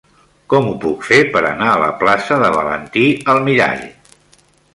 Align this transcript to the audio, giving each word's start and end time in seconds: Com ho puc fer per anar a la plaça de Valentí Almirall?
Com 0.51 0.69
ho 0.69 0.71
puc 0.85 1.03
fer 1.09 1.19
per 1.35 1.43
anar 1.49 1.67
a 1.73 1.77
la 1.83 1.91
plaça 1.99 2.39
de 2.45 2.49
Valentí 2.57 3.05
Almirall? 3.37 3.87